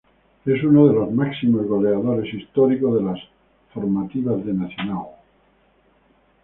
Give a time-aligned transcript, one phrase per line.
[0.47, 3.19] Es uno de los máximos goleadores históricos de las
[3.71, 5.05] formativas de Nacional.